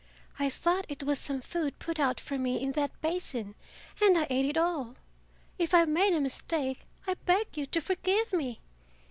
I 0.39 0.49
thought 0.49 0.87
it 0.89 1.03
was 1.03 1.19
some 1.19 1.41
food 1.41 1.77
put 1.77 1.99
out 1.99 2.19
for 2.19 2.35
me 2.39 2.59
in 2.59 2.71
that 2.71 2.99
basin, 3.03 3.53
and 4.01 4.17
I 4.17 4.25
ate 4.31 4.45
it 4.47 4.57
all. 4.57 4.95
If 5.59 5.75
I 5.75 5.81
have 5.81 5.89
made 5.89 6.13
a 6.15 6.19
mistake 6.19 6.87
I 7.05 7.13
beg 7.27 7.55
you 7.55 7.67
to 7.67 7.79
forgive 7.81 8.33
me! 8.33 8.61